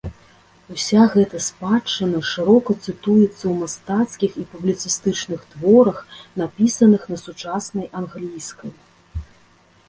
[0.75, 5.99] Уся гэта спадчына шырока цытуецца ў мастацкіх і публіцыстычных творах,
[6.43, 8.71] напісаных на сучаснай англійскай.